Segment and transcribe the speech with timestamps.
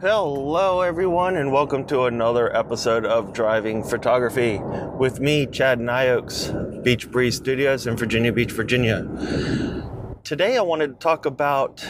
[0.00, 4.58] Hello, everyone, and welcome to another episode of Driving Photography
[4.96, 9.06] with me, Chad Nyoaks, Beach Breeze Studios in Virginia Beach, Virginia.
[10.24, 11.86] Today, I wanted to talk about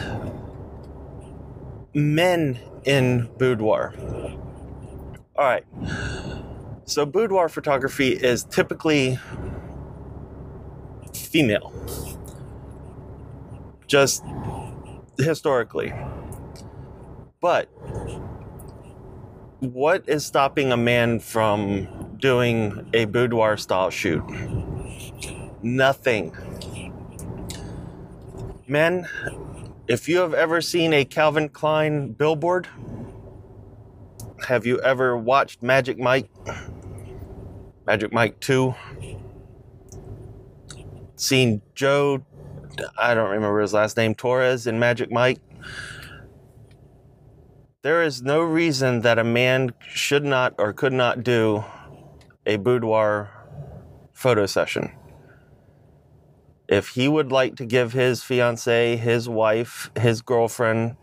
[1.93, 3.93] men in boudoir.
[5.37, 5.63] All right,
[6.83, 9.19] so boudoir photography is typically
[11.13, 11.71] female,
[13.87, 14.21] just
[15.17, 15.93] historically.
[17.39, 17.69] But
[19.61, 24.23] what is stopping a man from doing a boudoir style shoot?
[25.61, 26.35] Nothing.
[28.67, 29.07] Men,
[29.87, 32.67] if you have ever seen a Calvin Klein billboard,
[34.47, 36.27] have you ever watched Magic Mike?
[37.85, 38.73] Magic Mike 2?
[41.17, 42.25] Seen Joe,
[42.97, 45.39] I don't remember his last name, Torres in Magic Mike?
[47.83, 51.63] There is no reason that a man should not or could not do
[52.45, 53.31] a boudoir
[54.13, 54.91] photo session.
[56.67, 60.95] If he would like to give his fiance, his wife, his girlfriend,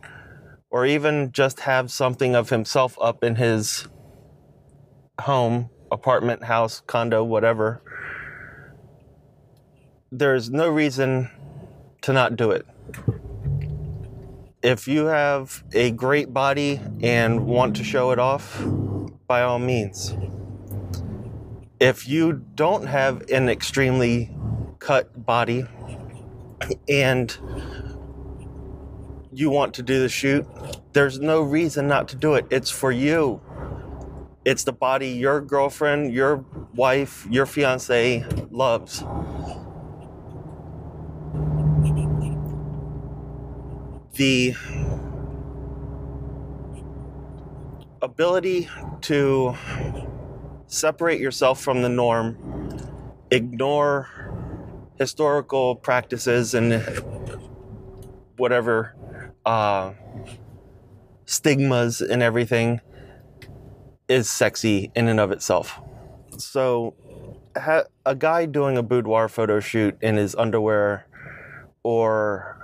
[0.70, 3.88] or even just have something of himself up in his
[5.20, 7.82] home, apartment, house, condo, whatever,
[10.12, 11.28] there's no reason
[12.02, 12.64] to not do it
[14.62, 18.62] if you have a great body and want to show it off,
[19.26, 20.16] by all means.
[21.78, 24.34] If you don't have an extremely
[24.80, 25.64] cut body
[26.88, 27.36] and
[29.32, 30.44] you want to do the shoot,
[30.92, 32.46] there's no reason not to do it.
[32.50, 33.40] It's for you.
[34.44, 39.04] It's the body your girlfriend, your wife, your fiance loves.
[44.18, 44.54] The
[48.02, 48.68] ability
[49.00, 49.54] to
[50.66, 52.36] separate yourself from the norm,
[53.30, 54.08] ignore
[54.98, 56.82] historical practices and
[58.36, 58.94] whatever
[59.46, 59.92] uh,
[61.24, 62.80] stigmas and everything
[64.08, 65.80] is sexy in and of itself.
[66.38, 66.94] So,
[67.56, 71.06] ha- a guy doing a boudoir photo shoot in his underwear
[71.84, 72.57] or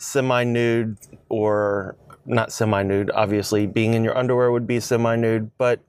[0.00, 0.96] semi nude
[1.28, 3.66] or not semi nude, obviously.
[3.66, 5.80] Being in your underwear would be semi nude, but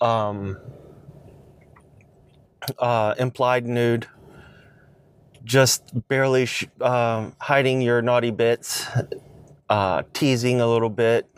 [0.00, 0.56] um,
[2.78, 4.06] uh, implied nude,
[5.44, 8.86] just barely sh- uh, hiding your naughty bits,
[9.68, 11.28] uh, teasing a little bit.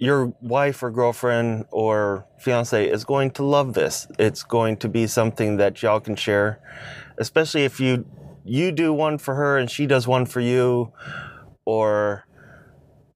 [0.00, 4.06] Your wife or girlfriend or fiance is going to love this.
[4.18, 6.60] It's going to be something that y'all can share,
[7.18, 8.04] especially if you
[8.48, 10.92] you do one for her and she does one for you,
[11.64, 12.24] or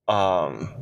[0.07, 0.73] um,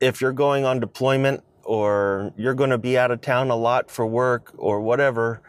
[0.00, 3.90] if you're going on deployment or you're going to be out of town a lot
[3.90, 5.40] for work or whatever,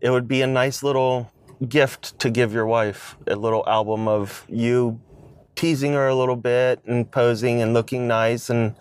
[0.00, 1.30] it would be a nice little
[1.68, 3.16] gift to give your wife.
[3.26, 5.00] A little album of you
[5.54, 8.48] teasing her a little bit and posing and looking nice.
[8.48, 8.74] And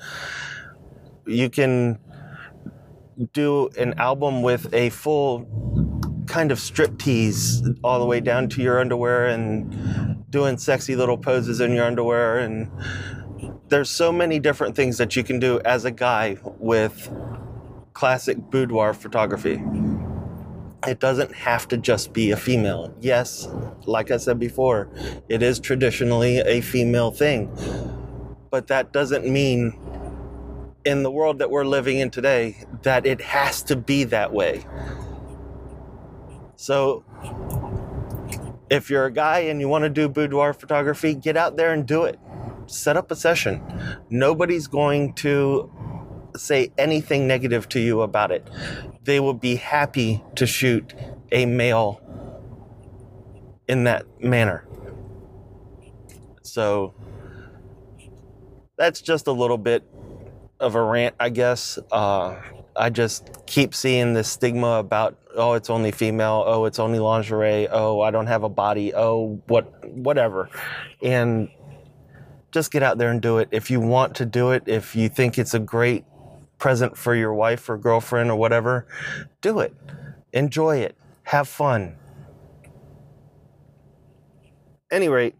[1.25, 1.99] you can
[3.33, 5.78] do an album with a full
[6.29, 11.17] kind of strip tease all the way down to your underwear and doing sexy little
[11.17, 12.71] poses in your underwear and
[13.69, 17.11] there's so many different things that you can do as a guy with
[17.93, 19.61] classic boudoir photography.
[20.87, 22.93] It doesn't have to just be a female.
[23.01, 23.47] Yes,
[23.85, 24.89] like I said before,
[25.27, 27.51] it is traditionally a female thing.
[28.49, 29.77] But that doesn't mean
[30.85, 34.65] in the world that we're living in today that it has to be that way.
[36.61, 37.05] So
[38.69, 41.87] if you're a guy and you want to do boudoir photography, get out there and
[41.87, 42.19] do it.
[42.65, 43.63] Set up a session.
[44.09, 45.71] Nobody's going to
[46.35, 48.45] say anything negative to you about it.
[49.05, 50.93] They will be happy to shoot
[51.31, 52.01] a male
[53.69, 54.67] in that manner.
[56.41, 56.93] So
[58.77, 59.85] that's just a little bit
[60.59, 61.79] of a rant, I guess.
[61.91, 62.39] Uh,
[62.75, 67.67] I just keep seeing this stigma about oh it's only female, oh it's only lingerie,
[67.69, 70.49] oh I don't have a body, oh what whatever.
[71.01, 71.49] And
[72.51, 73.49] just get out there and do it.
[73.51, 76.03] If you want to do it, if you think it's a great
[76.57, 78.87] present for your wife or girlfriend or whatever,
[79.41, 79.73] do it.
[80.33, 80.95] Enjoy it.
[81.23, 81.95] Have fun.
[84.91, 85.35] Any rate,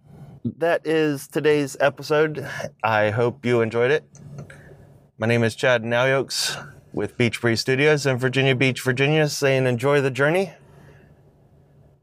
[0.58, 2.48] that is today's episode.
[2.84, 4.04] I hope you enjoyed it.
[5.22, 10.00] My name is Chad Nalyokes with Beach Breeze Studios in Virginia Beach, Virginia, saying enjoy
[10.00, 10.54] the journey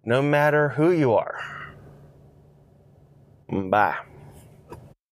[0.04, 1.72] no matter who you are.
[3.48, 3.96] Bye.